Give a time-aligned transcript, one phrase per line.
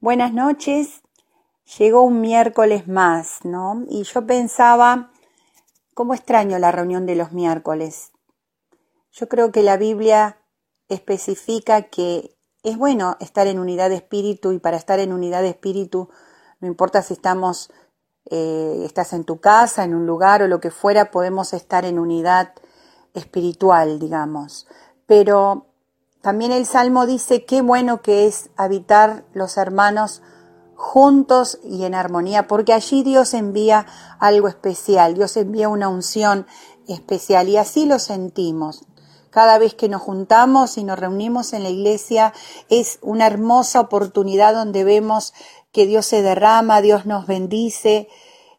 [0.00, 1.02] Buenas noches.
[1.76, 3.82] Llegó un miércoles más, ¿no?
[3.88, 5.10] Y yo pensaba,
[5.92, 8.12] ¿cómo extraño la reunión de los miércoles?
[9.10, 10.38] Yo creo que la Biblia
[10.88, 15.48] especifica que es bueno estar en unidad de espíritu y para estar en unidad de
[15.48, 16.08] espíritu,
[16.60, 17.72] no importa si estamos,
[18.30, 21.98] eh, estás en tu casa, en un lugar o lo que fuera, podemos estar en
[21.98, 22.52] unidad
[23.14, 24.68] espiritual, digamos.
[25.06, 25.66] Pero
[26.22, 30.22] también el Salmo dice qué bueno que es habitar los hermanos
[30.74, 33.86] juntos y en armonía, porque allí Dios envía
[34.20, 36.46] algo especial, Dios envía una unción
[36.86, 38.84] especial y así lo sentimos.
[39.30, 42.32] Cada vez que nos juntamos y nos reunimos en la iglesia
[42.68, 45.34] es una hermosa oportunidad donde vemos
[45.72, 48.08] que Dios se derrama, Dios nos bendice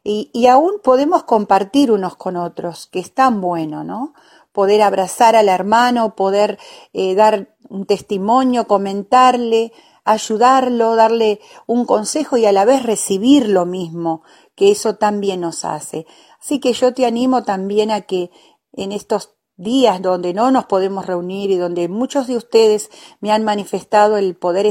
[0.04, 4.14] y, y aún podemos compartir unos con otros, que es tan bueno, ¿no?
[4.52, 6.58] Poder abrazar al hermano, poder
[6.92, 9.72] eh, dar un testimonio, comentarle,
[10.04, 14.22] ayudarlo, darle un consejo y a la vez recibir lo mismo,
[14.56, 16.06] que eso también nos hace.
[16.40, 18.30] Así que yo te animo también a que
[18.72, 23.44] en estos días donde no nos podemos reunir y donde muchos de ustedes me han
[23.44, 24.66] manifestado el poder,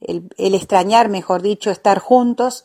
[0.00, 2.64] el, el extrañar, mejor dicho, estar juntos,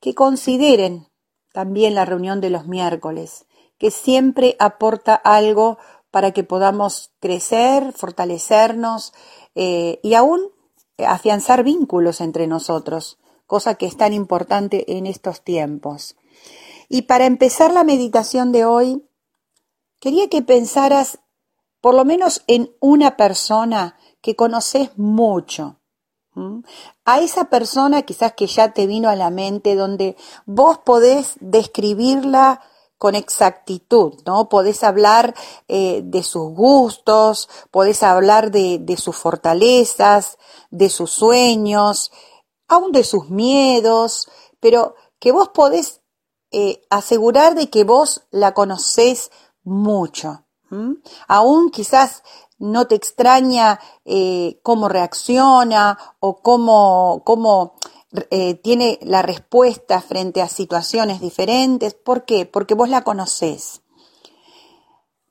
[0.00, 1.08] que consideren
[1.52, 3.46] también la reunión de los miércoles,
[3.80, 5.78] que siempre aporta algo
[6.10, 9.14] para que podamos crecer, fortalecernos
[9.54, 10.42] eh, y aún
[10.98, 16.16] afianzar vínculos entre nosotros, cosa que es tan importante en estos tiempos.
[16.90, 19.02] Y para empezar la meditación de hoy,
[19.98, 21.18] quería que pensaras
[21.80, 25.80] por lo menos en una persona que conoces mucho.
[27.04, 32.60] A esa persona quizás que ya te vino a la mente, donde vos podés describirla
[33.00, 34.50] con exactitud, ¿no?
[34.50, 35.34] Podés hablar
[35.68, 40.36] eh, de sus gustos, podés hablar de, sus fortalezas,
[40.70, 42.12] de sus sueños,
[42.68, 44.28] aún de sus miedos,
[44.60, 46.02] pero que vos podés
[46.50, 49.30] eh, asegurar de que vos la conocés
[49.64, 50.44] mucho.
[51.26, 52.22] Aún quizás
[52.58, 57.76] no te extraña eh, cómo reacciona o cómo, cómo
[58.30, 61.94] eh, tiene la respuesta frente a situaciones diferentes.
[61.94, 62.46] ¿Por qué?
[62.46, 63.82] Porque vos la conocés.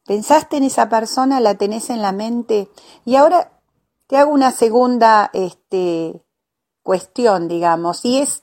[0.06, 2.70] Pensaste en esa persona, la tenés en la mente
[3.06, 3.62] y ahora
[4.08, 6.26] te hago una segunda este,
[6.82, 8.42] cuestión, digamos, y es,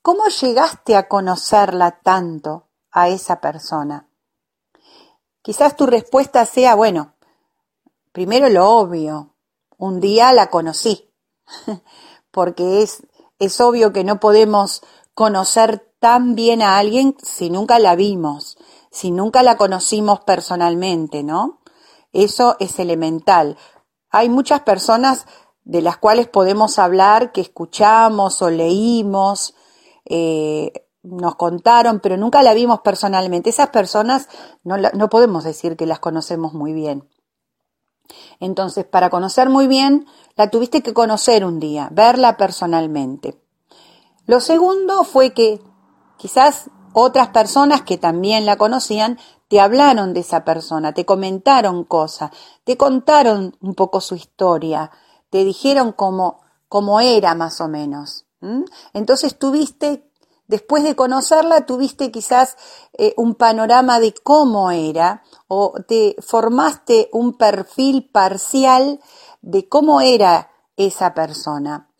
[0.00, 4.08] ¿cómo llegaste a conocerla tanto a esa persona?
[5.42, 7.16] Quizás tu respuesta sea, bueno,
[8.12, 9.34] primero lo obvio,
[9.76, 11.12] un día la conocí,
[12.30, 13.02] porque es
[13.42, 14.82] es obvio que no podemos
[15.14, 18.56] conocer tan bien a alguien si nunca la vimos,
[18.90, 21.60] si nunca la conocimos personalmente, ¿no?
[22.12, 23.56] Eso es elemental.
[24.10, 25.26] Hay muchas personas
[25.64, 29.54] de las cuales podemos hablar que escuchamos o leímos,
[30.04, 30.72] eh,
[31.02, 33.50] nos contaron, pero nunca la vimos personalmente.
[33.50, 34.28] Esas personas
[34.62, 37.08] no, no podemos decir que las conocemos muy bien.
[38.40, 40.06] Entonces, para conocer muy bien,
[40.36, 43.40] la tuviste que conocer un día, verla personalmente.
[44.26, 45.60] Lo segundo fue que
[46.16, 49.18] quizás otras personas que también la conocían
[49.48, 52.30] te hablaron de esa persona, te comentaron cosas,
[52.64, 54.90] te contaron un poco su historia,
[55.30, 58.24] te dijeron cómo, cómo era más o menos.
[58.92, 60.10] Entonces tuviste,
[60.46, 62.56] después de conocerla, tuviste quizás
[62.94, 65.22] eh, un panorama de cómo era
[65.54, 69.00] o te formaste un perfil parcial
[69.42, 71.90] de cómo era esa persona.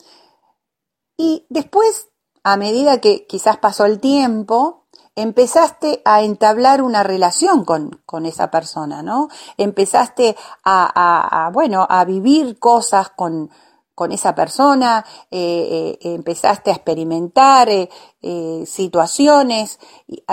[1.19, 2.09] Y después,
[2.45, 4.87] a medida que quizás pasó el tiempo,
[5.17, 9.29] empezaste a entablar una relación con, con esa persona, ¿no?
[9.59, 13.51] Empezaste a, a, bueno, a vivir cosas con,
[13.95, 19.79] con esa persona, eh, eh, empezaste a experimentar eh, situaciones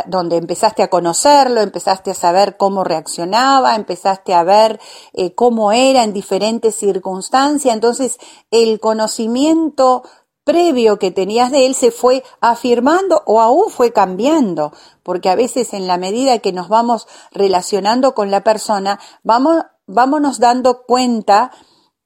[0.08, 4.80] donde empezaste a conocerlo, empezaste a saber cómo reaccionaba, empezaste a ver
[5.36, 7.74] cómo era en diferentes circunstancias.
[7.74, 8.18] Entonces,
[8.52, 10.04] el conocimiento
[10.44, 14.72] previo que tenías de él se fue afirmando o aún fue cambiando,
[15.04, 20.40] porque a veces en la medida que nos vamos relacionando con la persona, vamos, vámonos
[20.40, 21.52] dando cuenta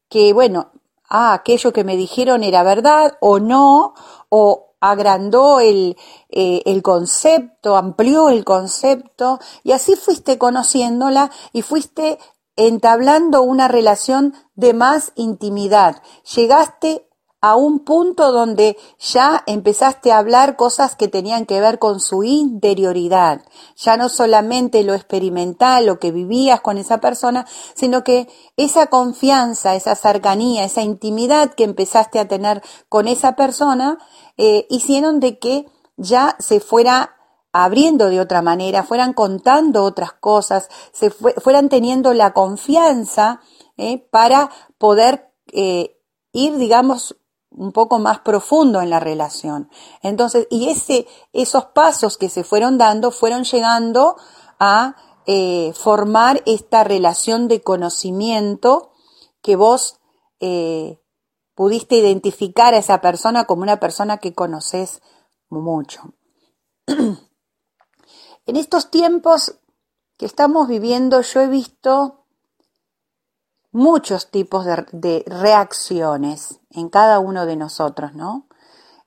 [0.10, 0.72] que, bueno,
[1.14, 3.94] ah, aquello que me dijeron era verdad o no,
[4.30, 5.96] o agrandó el,
[6.30, 12.18] eh, el, concepto, amplió el concepto, y así fuiste conociéndola y fuiste
[12.56, 16.02] entablando una relación de más intimidad.
[16.36, 17.08] Llegaste
[17.44, 22.24] a un punto donde ya empezaste a hablar cosas que tenían que ver con su
[22.24, 23.42] interioridad,
[23.76, 27.46] ya no solamente lo experimental, lo que vivías con esa persona,
[27.76, 33.98] sino que esa confianza, esa cercanía, esa intimidad que empezaste a tener con esa persona,
[34.38, 35.66] eh, hicieron de que
[35.98, 37.18] ya se fuera
[37.52, 43.42] abriendo de otra manera, fueran contando otras cosas, se fueran teniendo la confianza
[43.76, 46.00] eh, para poder eh,
[46.32, 47.18] ir, digamos,
[47.56, 49.70] un poco más profundo en la relación.
[50.02, 54.16] Entonces, y ese, esos pasos que se fueron dando fueron llegando
[54.60, 54.96] a
[55.26, 58.92] eh, formar esta relación de conocimiento
[59.42, 60.00] que vos
[60.40, 61.00] eh,
[61.56, 65.02] pudiste identificar a esa persona como una persona que conoces
[65.50, 66.14] mucho.
[66.88, 69.60] en estos tiempos
[70.18, 72.23] que estamos viviendo, yo he visto
[73.74, 78.48] muchos tipos de, reacciones en cada uno de nosotros, ¿no?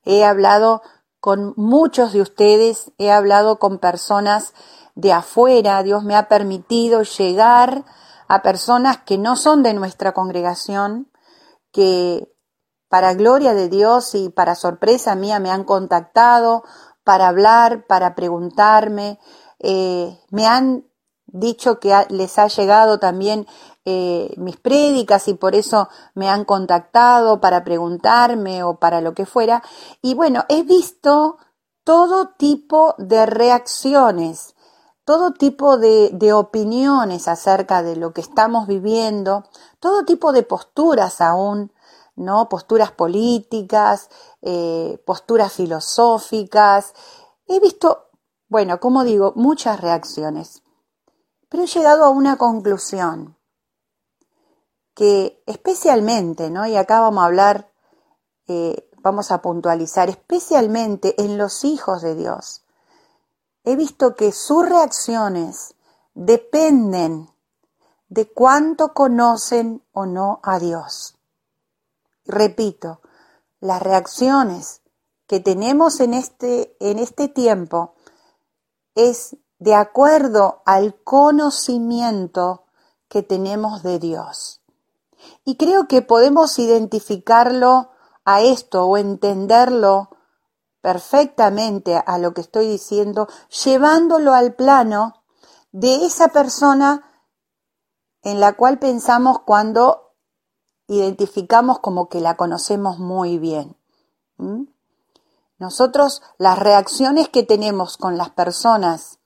[0.05, 0.83] He hablado
[1.21, 4.53] con muchos de ustedes, he hablado con personas
[4.95, 7.85] de afuera, Dios me ha permitido llegar
[8.29, 11.11] a personas que no son de nuestra congregación,
[11.73, 12.33] que
[12.89, 16.65] para gloria de Dios y para sorpresa mía me han contactado
[17.05, 19.19] para hablar, para preguntarme,
[19.61, 20.87] eh, me han
[21.27, 23.47] dicho que les ha llegado también
[23.89, 29.27] eh, mis prédicas y por eso me han contactado para preguntarme o para lo que
[29.27, 29.63] fuera.
[30.03, 31.39] Y bueno, he visto
[31.85, 34.57] todo tipo de reacciones,
[35.05, 39.45] todo tipo de, opiniones acerca de lo que estamos viviendo,
[39.79, 41.73] todo tipo de posturas aún,
[42.17, 42.49] ¿no?
[42.49, 44.11] Posturas políticas,
[44.43, 46.93] eh, posturas filosóficas.
[47.47, 48.09] He visto,
[48.49, 50.65] bueno, como digo, muchas reacciones.
[51.49, 53.37] Pero he llegado a una conclusión
[54.97, 56.67] que especialmente, ¿no?
[56.67, 57.71] Y acá vamos a hablar,
[58.49, 62.65] eh, vamos a puntualizar, especialmente en los hijos de Dios.
[63.63, 65.75] He visto que sus reacciones
[66.15, 67.29] dependen
[68.09, 71.19] de cuánto conocen o no a Dios.
[72.25, 73.03] Repito,
[73.61, 74.81] las reacciones
[75.27, 77.97] que tenemos en este, en este tiempo
[78.95, 82.65] es de acuerdo al conocimiento
[83.09, 84.63] que tenemos de Dios.
[85.45, 87.91] Y creo que podemos identificarlo
[88.25, 90.11] a esto o entenderlo
[90.81, 93.29] perfectamente a lo que estoy diciendo,
[93.65, 95.25] llevándolo al plano
[95.73, 97.05] de esa persona
[98.23, 100.15] en la cual pensamos cuando
[100.89, 103.77] identificamos como que la conocemos muy bien.
[105.59, 109.19] Nosotros las reacciones que tenemos con las personas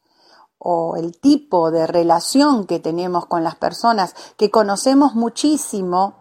[0.63, 6.17] o el tipo de relación que tenemos con las personas que conocemos muchísimo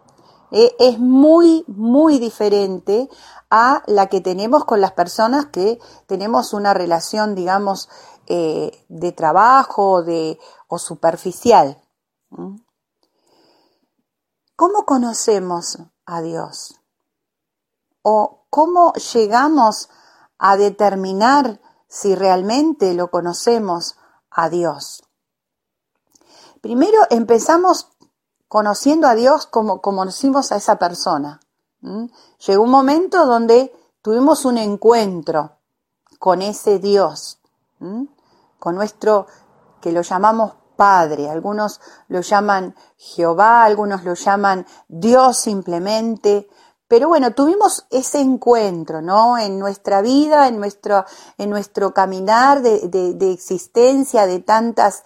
[0.52, 3.10] eh, es muy, muy diferente
[3.52, 7.90] a la que tenemos con las personas que tenemos una relación, digamos,
[8.28, 11.82] eh, de trabajo de, o superficial.
[14.56, 16.76] ¿Cómo conocemos a Dios?
[18.04, 19.90] ¿O cómo llegamos
[20.38, 21.60] a determinar
[21.90, 23.98] si realmente lo conocemos
[24.40, 25.04] a Dios.
[26.62, 27.90] Primero empezamos
[28.48, 31.40] conociendo a Dios como, conocimos a esa persona.
[32.46, 35.58] Llegó un momento donde tuvimos un encuentro
[36.20, 37.40] con ese Dios,
[38.60, 39.28] con nuestro,
[39.82, 46.50] que lo llamamos Padre, algunos lo llaman Jehová, algunos lo llaman Dios simplemente,
[46.90, 49.38] pero bueno, tuvimos ese encuentro, ¿no?
[49.38, 51.06] En nuestra vida, en nuestro,
[51.38, 55.04] en nuestro caminar de, de, existencia, de tantas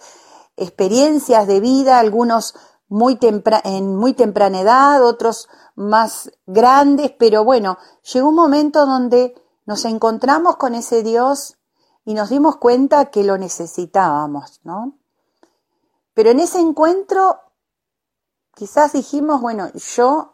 [0.56, 2.54] experiencias de vida, algunos
[2.88, 7.76] muy en muy temprana edad, otros más grandes, pero bueno,
[8.14, 9.34] llegó un momento donde
[9.66, 11.58] nos encontramos con ese Dios
[12.06, 14.96] y nos dimos cuenta que lo necesitábamos, ¿no?
[16.14, 17.40] Pero en ese encuentro
[18.54, 20.33] quizás dijimos, bueno, yo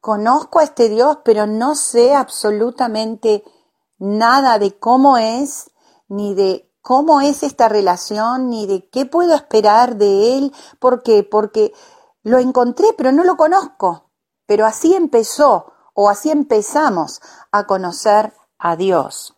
[0.00, 3.44] conozco a este Dios, pero no sé absolutamente
[3.98, 5.70] nada de cómo es,
[6.08, 10.54] ni de cómo es esta relación, ni de qué puedo esperar de Él.
[10.78, 11.22] ¿Por qué?
[11.22, 11.72] Porque
[12.22, 14.10] lo encontré, pero no lo conozco.
[14.46, 17.20] Pero así empezó, o así empezamos
[17.52, 19.34] a conocer a Dios.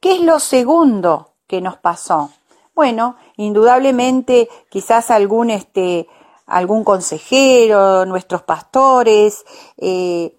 [0.00, 2.30] ¿Qué es lo segundo que nos pasó?
[2.74, 6.08] Bueno, indudablemente quizás algún este,
[6.46, 9.44] algún consejero, nuestros pastores,
[9.76, 10.38] eh,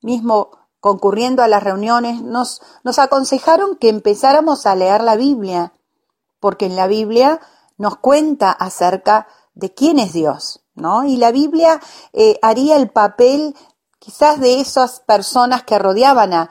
[0.00, 0.50] mismo
[0.80, 5.72] concurriendo a las reuniones, nos, nos aconsejaron que empezáramos a leer la Biblia,
[6.40, 7.40] porque en la Biblia
[7.76, 11.04] nos cuenta acerca de quién es Dios, ¿no?
[11.04, 11.80] Y la Biblia
[12.12, 13.56] eh, haría el papel
[13.98, 16.48] quizás de esas personas que rodeaban a,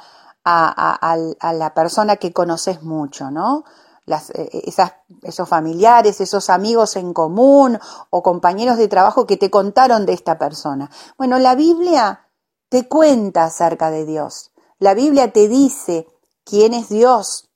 [0.48, 3.64] a, la persona que conoces mucho, ¿no?
[4.08, 7.78] Eh, esas, esos familiares, esos amigos en común
[8.10, 10.90] o compañeros de trabajo que te contaron de esta persona.
[11.18, 12.30] Bueno, la Biblia
[12.70, 14.52] te cuenta acerca de Dios.
[14.80, 16.08] La Biblia te dice
[16.46, 17.50] quién es Dios,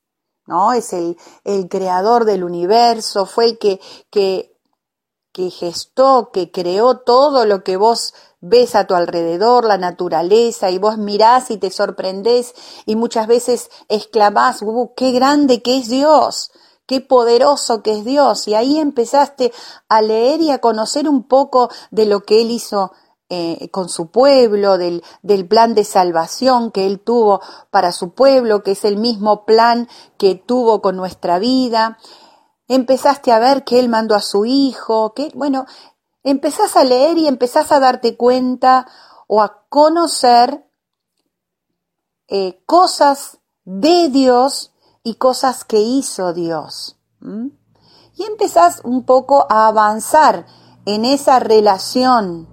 [0.45, 0.73] ¿no?
[0.73, 3.79] Es el, el creador del universo, fue el que,
[4.09, 4.59] que,
[5.31, 10.79] que gestó, que creó todo lo que vos ves a tu alrededor, la naturaleza, y
[10.79, 12.53] vos mirás y te sorprendés
[12.85, 16.51] y muchas veces exclamás, uh, qué grande que es Dios,
[16.87, 18.47] qué poderoso que es Dios.
[18.47, 19.53] Y ahí empezaste
[19.87, 22.91] a leer y a conocer un poco de lo que Él hizo
[23.29, 28.61] eh, con su pueblo, del, del, plan de salvación que Él tuvo para su pueblo,
[28.61, 31.97] que es el mismo plan que tuvo con nuestra vida.
[32.67, 35.65] Empezaste a ver que Él mandó a su Hijo, que, bueno,
[36.23, 38.87] empezás a leer y empezás a darte cuenta
[39.27, 40.67] o a conocer
[42.27, 44.73] eh, cosas de Dios
[45.03, 46.97] y cosas que hizo Dios.
[48.15, 50.45] Y empezás un poco a avanzar
[50.85, 52.47] en esa relación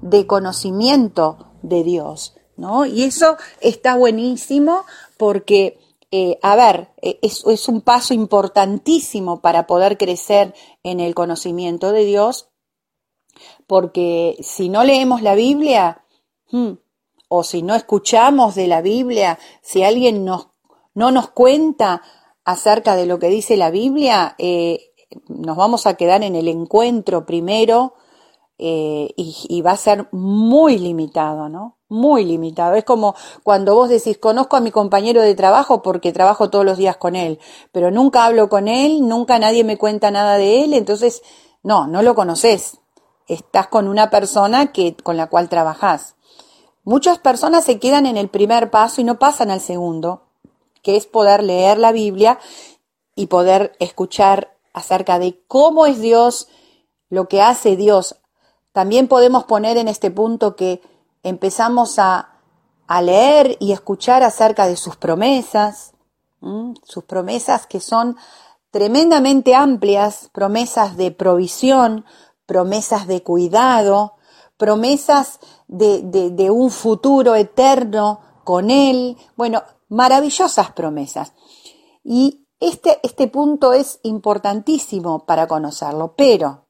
[0.00, 2.84] de conocimiento de Dios, ¿no?
[2.86, 4.84] Y eso está buenísimo
[5.16, 5.78] porque,
[6.10, 11.92] eh, a ver, e, es, es, un paso importantísimo para poder crecer en el conocimiento
[11.92, 12.51] de Dios,
[13.66, 16.04] porque si no leemos la Biblia,
[16.50, 16.72] hmm,
[17.28, 20.48] o si no escuchamos de la Biblia, si alguien nos,
[20.94, 22.02] no nos cuenta
[22.44, 24.92] acerca de lo que dice la Biblia, eh,
[25.28, 27.94] nos vamos a quedar en el encuentro primero
[28.58, 31.78] eh, y, va a ser muy limitado, ¿no?
[31.88, 32.74] Muy limitado.
[32.74, 36.78] Es como cuando vos decís, conozco a mi compañero de trabajo porque trabajo todos los
[36.78, 37.38] días con él,
[37.72, 41.22] pero nunca hablo con él, nunca nadie me cuenta nada de él, entonces,
[41.62, 42.81] no, no lo conoces.
[43.32, 46.16] Estás con una persona que, con la cual trabajás.
[46.84, 50.22] Muchas personas se quedan en el primer paso y no pasan al segundo,
[50.82, 52.38] que es poder leer la Biblia
[53.14, 56.48] y poder escuchar acerca de cómo es Dios,
[57.08, 58.16] lo que hace Dios
[58.72, 60.80] también podemos poner en este punto que
[61.22, 62.28] empezamos a,
[63.02, 65.94] leer y escuchar acerca de sus promesas,
[66.84, 68.18] sus promesas que son
[68.70, 72.04] tremendamente amplias, promesas de provisión,
[72.46, 74.14] promesas de cuidado,
[74.56, 81.32] promesas de, de, un futuro eterno con Él, bueno, maravillosas promesas.
[82.04, 86.66] Y este, este punto es importantísimo para conocerlo, pero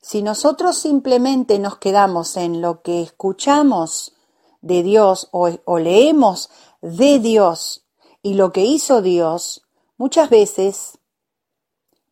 [0.00, 4.12] si nosotros simplemente nos quedamos en lo que escuchamos
[4.60, 7.86] de Dios o, leemos de Dios
[8.22, 10.98] y lo que hizo Dios, muchas veces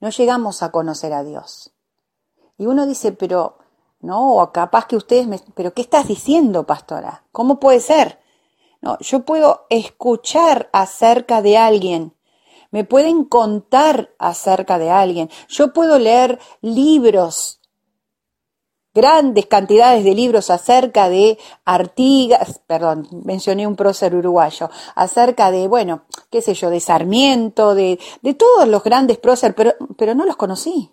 [0.00, 1.74] no llegamos a conocer a Dios.
[2.58, 3.58] Y uno dice, pero
[4.00, 5.40] no, capaz que ustedes me...
[5.54, 7.25] Pero ¿qué estás diciendo, pastora?
[7.32, 8.20] ¿Cómo puede ser?
[8.82, 12.14] No, yo puedo escuchar acerca de alguien,
[12.70, 17.61] me pueden contar acerca de alguien, yo puedo leer libros
[18.94, 26.04] grandes cantidades de libros acerca de Artigas, perdón, mencioné un prócer uruguayo, acerca de, bueno,
[26.30, 30.37] qué sé yo, de Sarmiento, de, de todos los grandes próceres, pero, pero no los
[30.37, 30.92] conocí.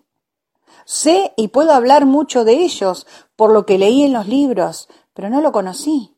[0.91, 3.07] Sé y puedo hablar mucho de ellos
[3.37, 6.17] por lo que leí en los libros, pero no lo conocí.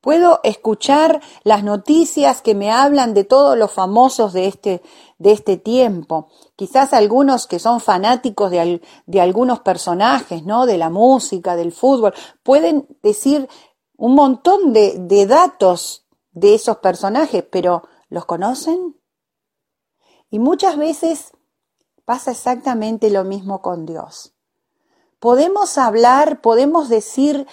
[0.00, 4.82] Puedo escuchar las noticias que me hablan de todos los famosos de este,
[5.18, 6.30] de este tiempo.
[6.56, 10.66] Quizás algunos que son fanáticos de, de algunos personajes, ¿no?
[10.66, 13.48] De la música, del fútbol, pueden decir
[13.96, 19.00] un montón de, de datos de esos personajes, pero ¿los conocen?
[20.28, 21.30] Y muchas veces
[22.08, 24.32] pasa exactamente lo mismo con Dios.
[25.20, 27.46] Podemos hablar, podemos decir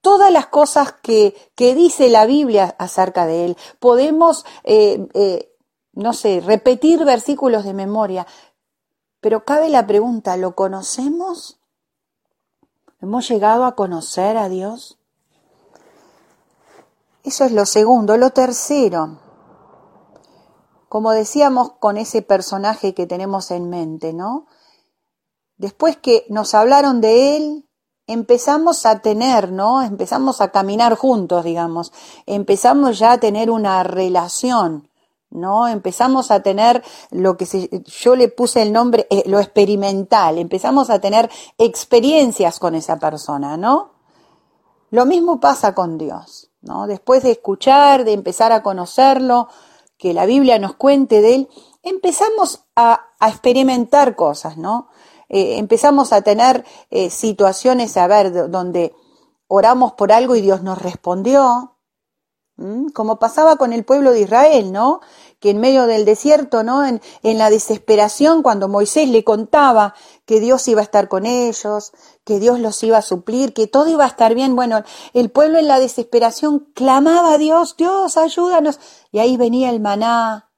[0.00, 3.56] todas las cosas que, que dice la Biblia acerca de Él.
[3.78, 5.54] Podemos, eh, eh,
[5.92, 8.26] no sé, repetir versículos de memoria,
[9.20, 11.60] pero cabe la pregunta, ¿lo conocemos?
[13.02, 14.96] ¿Hemos llegado a conocer a Dios?
[17.24, 18.16] Eso es lo segundo.
[18.16, 19.18] Lo tercero,
[20.88, 24.46] como decíamos con ese personaje que tenemos en mente, ¿no?
[25.56, 27.68] Después que nos hablaron de Él,
[28.06, 29.82] empezamos a tener, ¿no?
[29.82, 31.92] Empezamos a caminar juntos, digamos.
[32.26, 34.88] Empezamos ya a tener una relación,
[35.30, 35.68] ¿no?
[35.68, 40.38] Empezamos a tener lo que yo le puse el nombre, eh, lo experimental.
[40.38, 43.92] Empezamos a tener experiencias con esa persona, ¿no?
[44.90, 46.86] Lo mismo pasa con Dios, ¿no?
[46.86, 49.48] Después de escuchar, de empezar a conocerlo,
[49.98, 51.48] que la Biblia nos cuente de él,
[51.82, 54.88] empezamos a, a experimentar cosas, ¿no?
[55.28, 58.94] Eh, empezamos a tener eh, situaciones, a ver, donde
[59.46, 61.74] oramos por algo y Dios nos respondió,
[62.92, 65.00] como pasaba con el pueblo de Israel, ¿no?
[65.38, 66.84] Que en medio del desierto, ¿no?
[66.84, 69.94] En, en, la desesperación, cuando Moisés le contaba
[70.26, 71.92] que Dios iba a estar con ellos,
[72.28, 74.82] que Dios los iba a suplir, que todo iba a estar bien, bueno,
[75.14, 78.78] el pueblo en la desesperación clamaba a Dios, Dios, ayúdanos.
[79.10, 80.52] Y ahí venía el maná,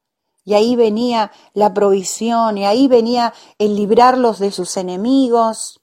[0.45, 5.81] y ahí venía la provisión, y ahí venía el librarlos de sus enemigos.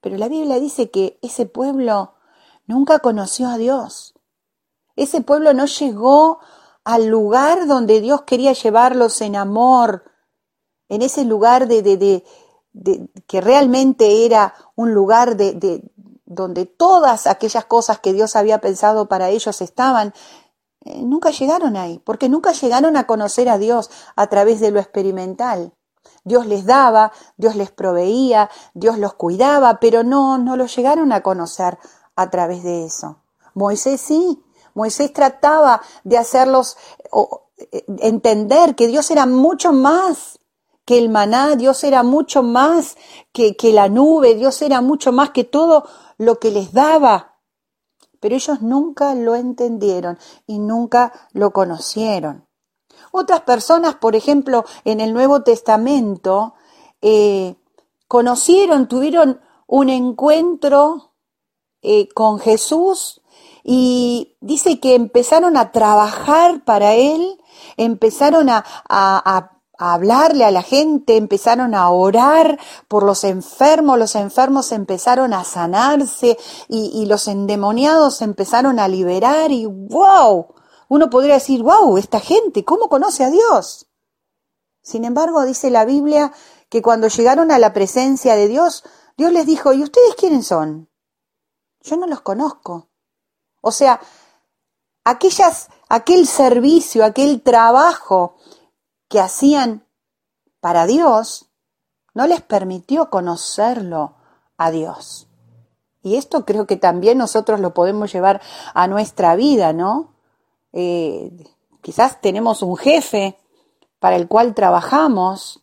[0.00, 2.14] Pero la Biblia dice que ese pueblo
[2.64, 4.14] nunca conoció a Dios.
[4.96, 6.38] Ese pueblo no llegó
[6.84, 10.04] al lugar donde Dios quería llevarlos en amor,
[10.88, 12.24] en ese lugar de, de,
[13.26, 15.82] que realmente era un lugar de,
[16.24, 20.14] donde todas aquellas cosas que Dios había pensado para ellos estaban,
[20.84, 24.80] eh, nunca llegaron ahí, porque nunca llegaron a conocer a Dios a través de lo
[24.80, 25.72] experimental.
[26.24, 31.20] Dios les daba, Dios les proveía, Dios los cuidaba, pero no, no lo llegaron a
[31.20, 31.78] conocer
[32.16, 33.18] a través de eso.
[33.54, 34.42] Moisés sí,
[34.74, 36.76] Moisés trataba de hacerlos
[37.70, 40.38] eh, entender que Dios era mucho más
[40.84, 42.96] que el maná, Dios era mucho más
[43.32, 45.84] que, que la nube, Dios era mucho más que todo
[46.18, 47.38] lo que les daba.
[48.20, 52.46] Pero ellos nunca lo entendieron y nunca lo conocieron.
[53.10, 56.54] Otras personas, por ejemplo, en el Nuevo Testamento,
[57.00, 57.56] eh,
[58.08, 61.14] conocieron, tuvieron un encuentro
[61.82, 63.22] eh, con Jesús
[63.64, 67.38] y dice que empezaron a trabajar para él,
[67.76, 74.72] empezaron a, a, hablarle a la gente, empezaron a orar por los enfermos, los enfermos
[74.72, 76.38] empezaron a sanarse
[76.68, 80.54] y, y los endemoniados empezaron a liberar y wow,
[80.88, 83.88] uno podría decir, wow, esta gente, ¿cómo conoce a Dios?
[84.82, 86.32] Sin embargo, dice la Biblia
[86.68, 88.84] que cuando llegaron a la presencia de Dios,
[89.16, 90.90] Dios les dijo, ¿y ustedes quiénes son?
[91.80, 92.88] Yo no los conozco.
[93.60, 94.00] O sea,
[95.04, 98.36] aquellas, aquel servicio, aquel trabajo
[99.12, 99.84] que hacían
[100.60, 101.50] para Dios,
[102.14, 104.14] no les permitió conocerlo
[104.56, 105.28] a Dios.
[106.02, 108.40] Y esto creo que también nosotros lo podemos llevar
[108.72, 110.14] a nuestra vida, ¿no?
[110.72, 111.30] Eh,
[111.82, 113.36] quizás tenemos un jefe
[113.98, 115.62] para el cual trabajamos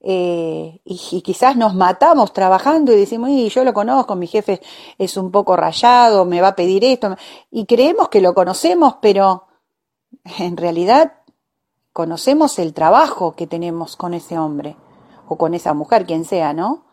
[0.00, 4.60] eh, y, quizás nos matamos trabajando y decimos, y yo lo conozco, mi jefe
[4.96, 7.16] es un poco rayado, me va a pedir esto,
[7.50, 9.48] y creemos que lo conocemos, pero
[10.38, 11.14] en realidad
[11.92, 14.76] conocemos el trabajo que tenemos con ese hombre
[15.28, 16.84] o con esa mujer, quien sea, ¿no?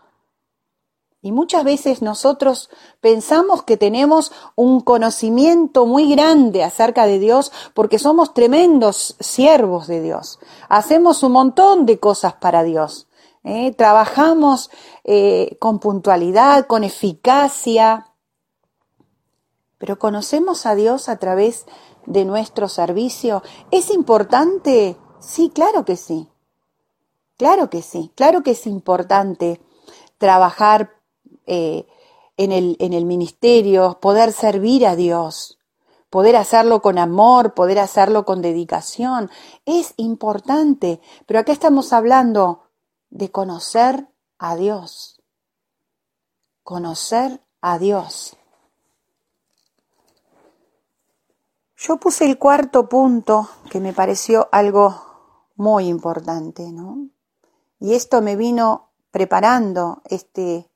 [1.21, 2.69] Y muchas veces nosotros
[3.01, 10.01] pensamos que tenemos un conocimiento muy grande acerca de Dios porque somos tremendos siervos de
[10.01, 10.39] Dios.
[10.69, 13.07] Hacemos un montón de cosas para Dios.
[13.43, 13.73] ¿eh?
[13.73, 14.69] Trabajamos
[15.03, 18.06] eh, con puntualidad, con eficacia.
[19.77, 21.65] Pero conocemos a Dios a través
[22.05, 23.43] de nuestro servicio.
[23.71, 24.97] ¿Es importante?
[25.19, 26.27] Sí, claro que sí.
[27.37, 28.11] Claro que sí.
[28.15, 29.61] Claro que es importante
[30.17, 30.95] trabajar
[31.45, 31.85] eh,
[32.37, 35.57] en, el, en el ministerio, poder servir a Dios,
[36.09, 39.29] poder hacerlo con amor, poder hacerlo con dedicación,
[39.65, 41.01] es importante.
[41.25, 42.63] Pero acá estamos hablando
[43.09, 45.21] de conocer a Dios.
[46.63, 48.36] Conocer a Dios.
[51.79, 57.09] Yo puse el cuarto punto que me pareció algo muy importante, ¿no?
[57.79, 60.71] Y esto me vino preparando este,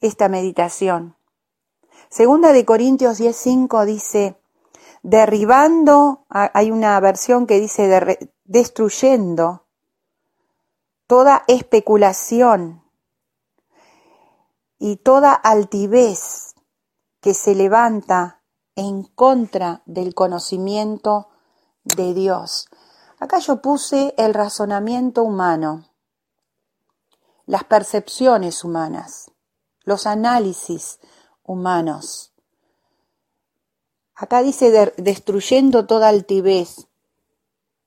[0.00, 1.16] esta meditación.
[2.08, 4.40] Segunda de Corintios 10:5 dice,
[5.02, 9.66] derribando, hay una versión que dice destruyendo
[11.08, 12.84] toda especulación
[14.78, 16.54] y toda altivez
[17.20, 18.37] que se levanta
[18.78, 21.28] en contra del conocimiento
[21.84, 22.68] de Dios.
[23.20, 25.90] Acá yo puse el razonamiento humano,
[27.44, 29.32] las percepciones humanas
[29.88, 31.00] los análisis
[31.42, 32.32] humanos.
[34.14, 36.88] Acá dice destruyendo toda altivez.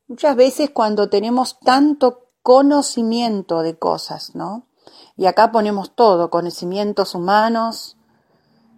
[0.08, 4.68] Muchas veces cuando tenemos tanto conocimiento de cosas, ¿no?
[5.16, 7.98] Y acá ponemos todo, conocimientos humanos,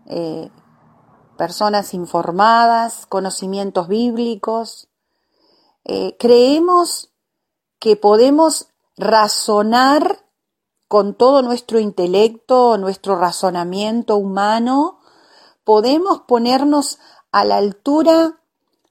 [0.08, 0.52] eh,
[1.38, 4.90] personas informadas, conocimientos bíblicos.
[5.84, 7.12] Eh, creemos
[7.80, 8.68] que podemos
[8.98, 10.24] razonar
[10.88, 15.00] con todo nuestro intelecto, nuestro razonamiento humano,
[15.64, 17.00] podemos ponernos
[17.32, 18.40] a la altura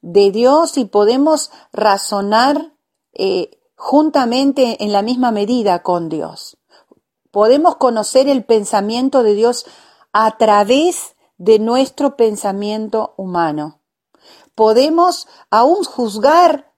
[0.00, 2.72] de Dios y podemos razonar
[3.12, 6.58] eh, juntamente en la misma medida con Dios.
[7.30, 9.64] Podemos conocer el pensamiento de Dios
[10.12, 13.80] a través de nuestro pensamiento humano.
[14.54, 16.72] Podemos aún juzgar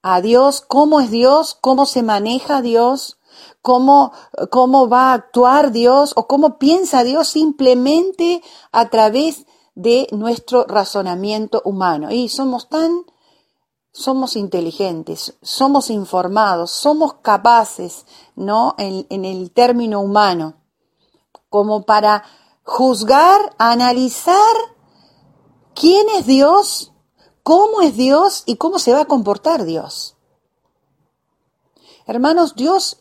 [0.00, 3.18] a Dios, cómo es Dios, cómo se maneja Dios,
[3.60, 4.12] cómo,
[4.50, 8.42] cómo va a actuar Dios o cómo piensa Dios simplemente
[8.72, 9.44] a través
[9.74, 12.10] de nuestro razonamiento humano.
[12.10, 13.04] Y somos tan,
[13.92, 18.74] somos inteligentes, somos informados, somos capaces, ¿no?
[18.78, 20.54] En, en el término humano,
[21.50, 22.24] como para
[22.68, 24.36] juzgar, analizar
[25.74, 26.92] quién es Dios,
[27.42, 30.16] cómo es Dios y cómo se va a comportar Dios.
[32.06, 32.98] Hermanos, Dios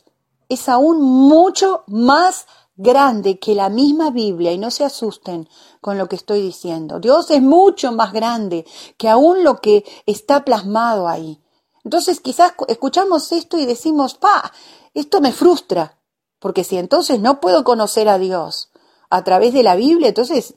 [0.48, 5.50] es aún mucho más grande que la misma Biblia y no se asusten
[5.82, 7.02] con lo que estoy diciendo.
[7.02, 8.66] Dios es mucho más grande
[8.98, 11.44] que aún lo que está plasmado ahí.
[11.84, 14.54] Entonces quizás escuchamos esto y decimos, pa,
[14.94, 16.00] esto me frustra,
[16.40, 18.72] porque si entonces no puedo conocer a Dios
[19.10, 20.56] a través de la Biblia, entonces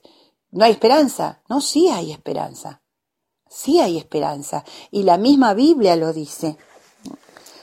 [0.51, 1.43] no hay esperanza.
[1.49, 2.83] No, sí hay esperanza.
[3.49, 4.65] Sí hay esperanza.
[4.91, 6.57] Y la misma Biblia lo dice.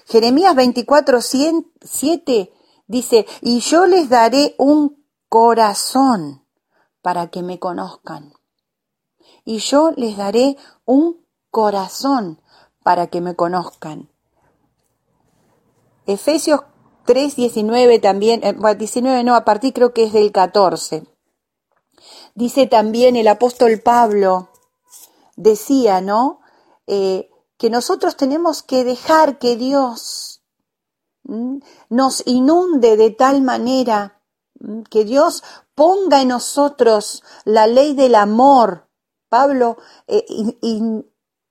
[0.05, 2.53] Jeremías 24, 7
[2.87, 6.45] dice, y yo les daré un corazón
[7.01, 8.33] para que me conozcan.
[9.43, 12.41] Y yo les daré un corazón
[12.83, 14.09] para que me conozcan.
[16.05, 16.61] Efesios
[17.07, 18.41] 3, 19 también,
[18.77, 21.07] 19 eh, no, a partir creo que es del 14.
[22.35, 24.49] Dice también el apóstol Pablo,
[25.35, 26.41] decía, ¿no?
[26.85, 30.43] Eh, que nosotros tenemos que dejar que Dios
[31.89, 34.21] nos inunde de tal manera
[34.89, 35.43] que Dios
[35.75, 38.87] ponga en nosotros la ley del amor.
[39.29, 40.25] Pablo eh,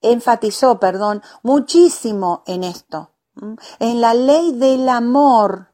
[0.01, 3.11] enfatizó, perdón, muchísimo en esto,
[3.79, 5.73] en la ley del amor,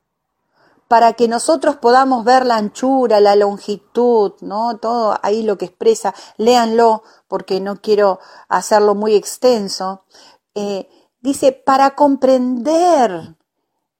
[0.88, 4.78] para que nosotros podamos ver la anchura, la longitud, ¿no?
[4.78, 10.06] Todo ahí lo que expresa, léanlo porque no quiero hacerlo muy extenso.
[10.54, 10.88] Eh,
[11.20, 13.38] dice, para comprender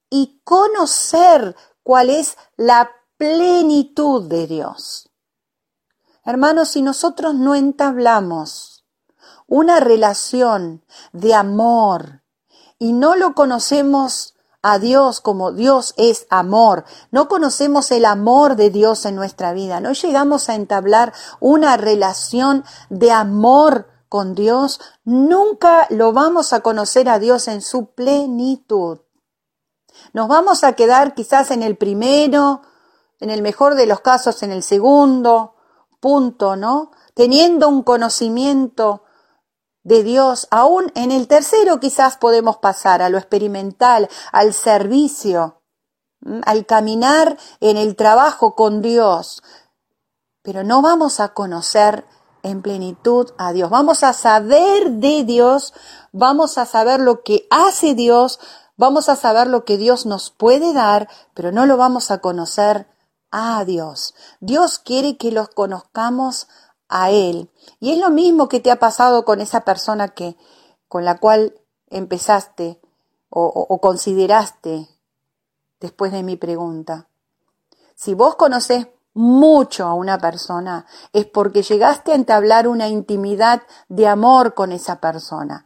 [0.08, 5.10] y conocer cuál es la plenitud de Dios.
[6.24, 8.84] Hermanos, si nosotros no entablamos
[9.46, 12.23] una relación de amor
[12.78, 16.84] y no lo conocemos a Dios como Dios es amor.
[17.10, 19.80] No conocemos el amor de Dios en nuestra vida.
[19.80, 24.80] No llegamos a entablar una relación de amor con Dios.
[25.04, 29.00] Nunca lo vamos a conocer a Dios en su plenitud.
[30.12, 32.62] Nos vamos a quedar quizás en el primero,
[33.20, 35.54] en el mejor de los casos en el segundo
[36.00, 36.90] punto, ¿no?
[37.14, 39.03] Teniendo un conocimiento
[39.84, 40.48] de Dios.
[40.50, 45.62] Aún en el tercero quizás podemos pasar a lo experimental, al servicio,
[46.44, 49.42] al caminar en el trabajo con Dios.
[50.42, 52.06] Pero no vamos a conocer
[52.42, 53.70] en plenitud a Dios.
[53.70, 55.72] Vamos a saber de Dios,
[56.12, 58.40] vamos a saber lo que hace Dios,
[58.76, 62.86] vamos a saber lo que Dios nos puede dar, pero no lo vamos a conocer
[63.30, 64.14] a Dios.
[64.40, 66.48] Dios quiere que los conozcamos
[66.94, 67.50] a Él.
[67.80, 70.36] Y es lo mismo que te ha pasado con esa persona que,
[70.86, 72.80] con la cual empezaste
[73.28, 74.88] o, consideraste
[75.80, 77.08] después de mi pregunta.
[77.96, 84.06] Si vos conocés mucho a una persona, es porque llegaste a entablar una intimidad de
[84.06, 85.64] amor con esa persona.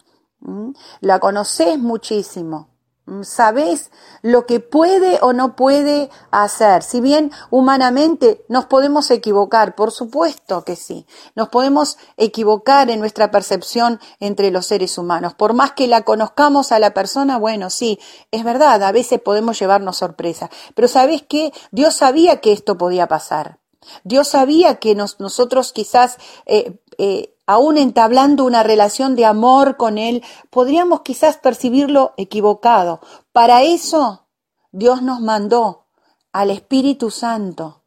[1.00, 2.70] La conocés muchísimo.
[3.08, 3.90] Mm, sabes
[4.20, 6.82] lo que puede o no puede hacer.
[6.82, 13.30] Si bien humanamente nos podemos equivocar, por supuesto que sí, nos podemos equivocar en nuestra
[13.30, 15.34] percepción entre los seres humanos.
[15.34, 17.98] Por más que la conozcamos a la persona, bueno, sí,
[18.30, 20.50] es verdad, a veces podemos llevarnos sorpresa.
[20.74, 21.52] Pero ¿sabes qué?
[21.70, 23.58] Dios sabía que esto podía pasar.
[24.04, 30.22] Dios sabía que nosotros quizás eh, eh, aún entablando una relación de amor con Él,
[30.50, 33.00] podríamos quizás percibirlo equivocado.
[33.32, 34.26] Para eso
[34.70, 35.86] Dios nos mandó
[36.30, 37.84] al Espíritu Santo,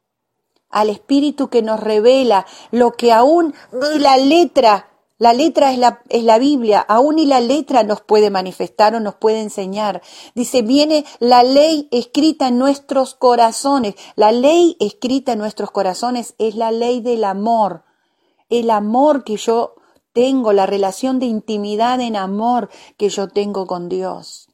[0.71, 6.01] al Espíritu que nos revela lo que aún ni la letra, la letra es la,
[6.09, 10.01] es la Biblia, aún ni la letra nos puede manifestar o nos puede enseñar.
[10.33, 13.93] Dice, viene la ley escrita en nuestros corazones.
[14.15, 17.83] La ley escrita en nuestros corazones es la ley del amor
[18.51, 19.73] el amor que yo
[20.13, 24.49] tengo, la relación de intimidad en amor que yo tengo con Dios.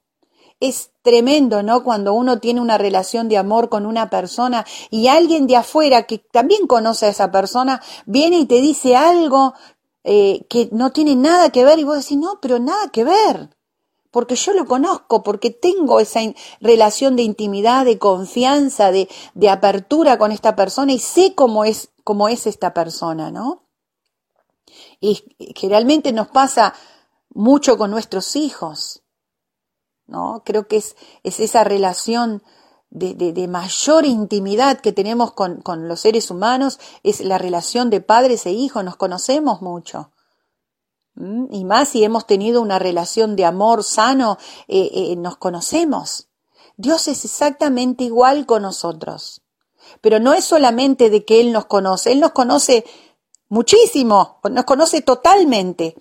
[0.59, 1.83] Es tremendo, ¿no?
[1.83, 6.19] Cuando uno tiene una relación de amor con una persona y alguien de afuera que
[6.19, 9.53] también conoce a esa persona viene y te dice algo
[10.03, 13.49] eh, que no tiene nada que ver y vos decís, no, pero nada que ver
[14.09, 16.21] porque yo lo conozco, porque tengo esa
[16.59, 21.89] relación de intimidad, de confianza, de, de, apertura con esta persona y sé cómo es
[22.03, 23.66] cómo es esta persona, ¿no?
[24.99, 25.23] Y
[25.55, 26.73] generalmente nos pasa
[27.29, 29.03] mucho con nuestros hijos,
[30.07, 30.41] ¿no?
[30.45, 32.41] Creo que es, es esa relación
[32.89, 38.01] de, de, mayor intimidad que tenemos con, con, los seres humanos, es la relación de
[38.01, 40.11] padres e hijos, nos conocemos mucho.
[41.51, 46.29] Y más si hemos tenido una relación de amor sano, eh, eh, nos conocemos.
[46.77, 49.41] Dios es exactamente igual con nosotros.
[50.01, 52.85] Pero no es solamente de que Él nos conoce, Él nos conoce
[53.49, 55.95] muchísimo, nos conoce totalmente,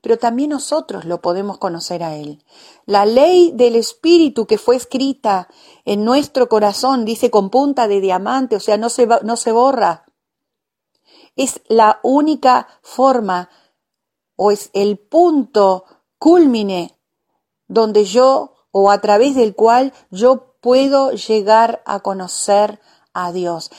[0.00, 2.42] pero también nosotros lo podemos conocer a Él.
[2.86, 5.48] La ley del Espíritu que fue escrita
[5.84, 10.04] en nuestro corazón, dice con punta de diamante, o sea, no se, no se borra.
[11.36, 13.48] Es la única forma
[14.36, 15.84] o es el punto
[16.18, 16.98] culmine
[17.68, 22.80] donde yo o a través del cual yo puedo llegar a conocer
[23.12, 23.70] a Dios.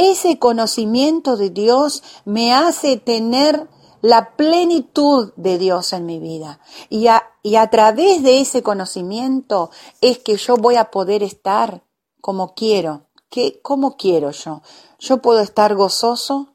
[0.00, 3.68] Ese conocimiento de Dios me hace tener
[4.00, 6.60] la plenitud de Dios en mi vida.
[6.88, 11.82] Y a, través de ese conocimiento es que yo voy a poder estar
[12.20, 13.08] como quiero.
[13.28, 14.62] ¿Qué, ¿Cómo quiero yo?
[15.00, 16.54] Yo puedo estar gozoso,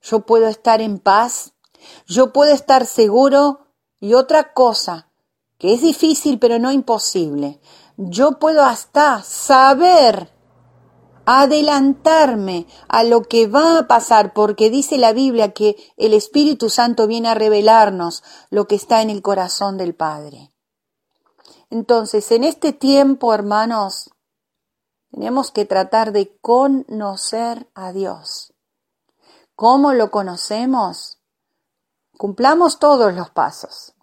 [0.00, 1.54] yo puedo estar en paz,
[2.06, 3.66] yo puedo estar seguro
[3.98, 5.10] y otra cosa,
[5.58, 7.60] que es difícil pero no imposible,
[7.96, 10.37] yo puedo hasta saber
[11.30, 17.06] adelantarme a lo que va a pasar, porque dice la Biblia que el Espíritu Santo
[17.06, 20.54] viene a revelarnos lo que está en el corazón del Padre.
[21.68, 24.10] Entonces, en este tiempo, hermanos,
[25.10, 28.54] tenemos que tratar de conocer a Dios.
[29.54, 31.18] ¿Cómo lo conocemos?
[32.16, 33.94] Cumplamos todos los pasos.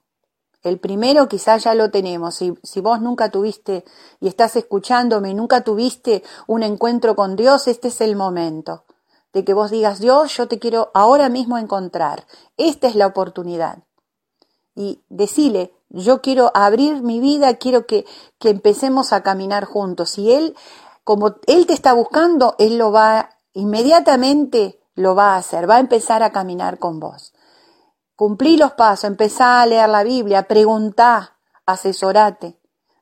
[0.66, 2.36] El primero quizás ya lo tenemos.
[2.36, 3.86] Si, si, vos nunca tuviste
[4.20, 8.84] y estás escuchándome nunca tuviste un encuentro con Dios, este es el momento
[9.32, 12.26] de que vos digas, Dios, yo te quiero ahora mismo encontrar.
[12.58, 13.84] Esta es la oportunidad.
[14.74, 18.06] Y decile, yo quiero abrir mi vida, quiero que,
[18.40, 20.18] que empecemos a caminar juntos.
[20.18, 20.56] Y Él,
[21.04, 25.80] como Él te está buscando, Él lo va, inmediatamente lo va a hacer, va a
[25.80, 27.35] empezar a caminar con vos.
[28.16, 32.58] Cumplí los pasos, empezá a leer la Biblia, preguntá, asesorate.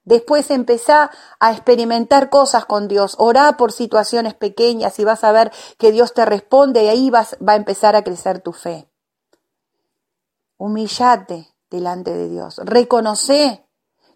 [0.05, 5.51] Después empezá a experimentar cosas con Dios, orá por situaciones pequeñas y vas a ver
[5.77, 8.89] que Dios te responde y ahí vas, va a empezar a crecer tu fe.
[10.57, 12.59] Humillate delante de Dios.
[12.63, 13.65] Reconoce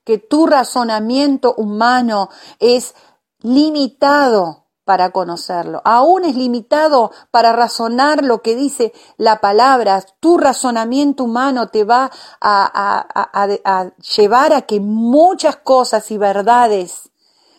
[0.03, 2.29] que tu razonamiento humano
[2.59, 2.95] es
[3.39, 5.81] limitado para conocerlo.
[5.83, 10.01] Aún es limitado para razonar lo que dice la palabra.
[10.21, 17.11] Tu razonamiento humano te va a, llevar a que muchas cosas y verdades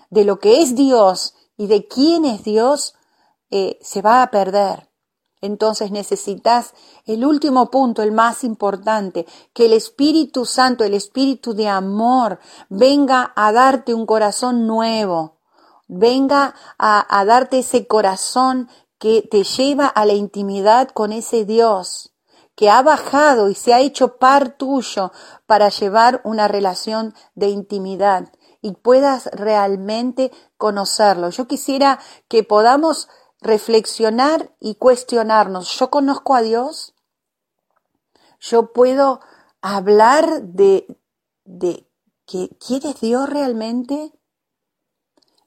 [0.08, 2.94] de lo que es Dios y de quién es Dios
[3.50, 4.88] eh, se va a perder.
[5.42, 6.72] Entonces necesitas
[7.04, 13.34] el último punto, el más importante, que el Espíritu Santo, el Espíritu de amor, venga
[13.36, 15.38] a darte un corazón nuevo,
[15.88, 22.14] venga a, darte ese corazón que te lleva a la intimidad con ese Dios
[22.55, 25.12] que ha bajado y se ha hecho par tuyo
[25.46, 31.31] para llevar una relación de intimidad y puedas realmente conocerlo.
[31.31, 33.09] Yo quisiera que podamos
[33.40, 35.79] reflexionar y cuestionarnos.
[35.79, 36.94] ¿Yo conozco a Dios?
[38.40, 39.20] ¿Yo puedo
[39.62, 40.98] hablar de,
[41.44, 41.88] de
[42.27, 44.17] que quién es Dios realmente?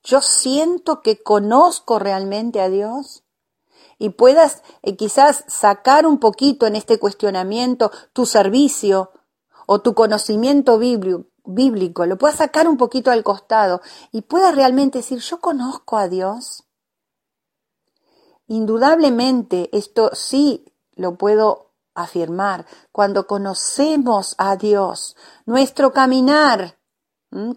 [0.04, 3.24] Yo siento que conozco realmente a Dios
[3.98, 9.12] y puedas eh, quizás sacar un poquito en este cuestionamiento tu servicio
[9.68, 15.00] o tu conocimiento bíblico, bíblico, lo puedas sacar un poquito al costado y puedas realmente
[15.00, 16.64] decir, yo conozco a Dios.
[18.48, 26.78] Indudablemente, esto sí lo puedo afirmar, cuando conocemos a Dios, nuestro caminar.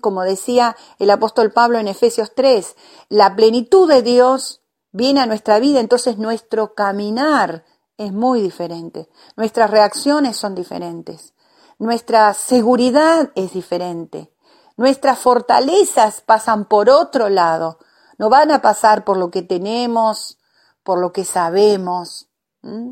[0.01, 2.77] Como decía el apóstol Pablo en Efesios 3,
[3.09, 7.65] la plenitud de Dios viene a nuestra vida, entonces nuestro caminar
[7.97, 11.35] es muy diferente, nuestras reacciones son diferentes,
[11.79, 14.33] nuestra seguridad es diferente,
[14.77, 17.79] nuestras fortalezas pasan por otro lado,
[18.17, 20.39] no van a pasar por lo que tenemos,
[20.85, 22.29] por lo que sabemos,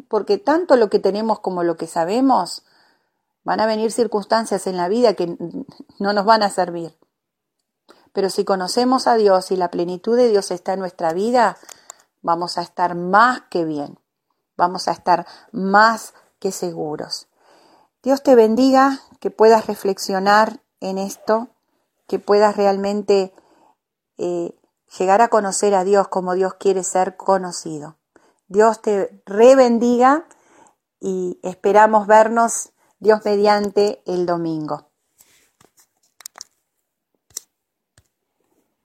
[0.08, 2.64] porque tanto lo que tenemos como lo que sabemos
[3.44, 5.36] Van a venir circunstancias en la vida que
[5.98, 6.96] no nos van a servir.
[8.12, 11.56] Pero si conocemos a Dios y la plenitud de Dios está en nuestra vida,
[12.20, 13.98] vamos a estar más que bien,
[14.56, 17.28] vamos a estar más que seguros.
[18.02, 21.48] Dios te bendiga, que puedas reflexionar en esto,
[22.06, 23.32] que puedas realmente
[24.18, 24.54] eh,
[24.98, 27.96] llegar a conocer a Dios como Dios quiere ser conocido.
[28.48, 30.26] Dios te rebendiga
[31.00, 32.71] y esperamos vernos
[33.02, 34.91] Dios mediante el domingo.